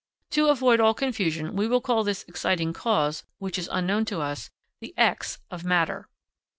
To 0.31 0.47
avoid 0.47 0.79
all 0.79 0.95
confusion 0.95 1.55
we 1.55 1.67
will 1.67 1.79
call 1.79 2.03
this 2.03 2.23
exciting 2.27 2.73
cause, 2.73 3.23
which 3.37 3.59
is 3.59 3.69
unknown 3.71 4.05
to 4.05 4.19
us, 4.19 4.49
the 4.79 4.95
X 4.97 5.37
of 5.51 5.63
matter. 5.63 6.09